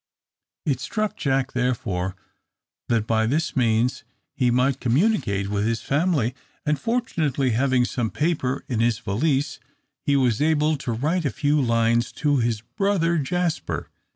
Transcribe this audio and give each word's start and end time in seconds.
It 0.65 0.79
struck 0.79 1.15
Jack, 1.15 1.51
therefore, 1.53 2.15
that 2.89 3.05
by 3.05 3.27
this 3.27 3.55
means 3.55 4.03
he 4.33 4.49
might 4.49 4.79
communicate 4.79 5.47
with 5.47 5.67
his 5.67 5.83
family, 5.83 6.33
and 6.65 6.79
fortunately 6.79 7.51
having 7.51 7.85
some 7.85 8.09
paper 8.09 8.65
in 8.67 8.79
his 8.79 8.97
valise, 8.97 9.59
he 10.01 10.15
was 10.15 10.41
able 10.41 10.75
to 10.77 10.91
write 10.91 11.25
a 11.25 11.29
few 11.29 11.61
lines 11.61 12.11
to 12.13 12.37
his 12.37 12.61
brother 12.61 13.19
Jasper. 13.19 13.91